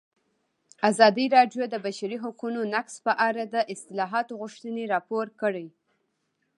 [0.89, 5.67] ازادي راډیو د د بشري حقونو نقض په اړه د اصلاحاتو غوښتنې راپور کړې.